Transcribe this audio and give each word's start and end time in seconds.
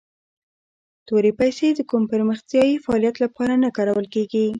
تورې 1.07 1.31
پیسي 1.39 1.67
د 1.73 1.79
کوم 1.89 2.03
پرمختیایي 2.11 2.75
فعالیت 2.85 3.15
لپاره 3.23 3.53
نه 3.63 3.69
کارول 3.77 4.05
کیږي. 4.13 4.45